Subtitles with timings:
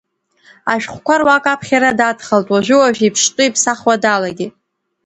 [0.73, 4.53] Ашәҟәқәа руак аԥхьара дадхалт, уажәы-уажәы иԥштәы иԥсахуа далагеит.